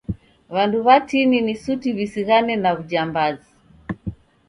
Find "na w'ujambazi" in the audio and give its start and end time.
2.63-3.51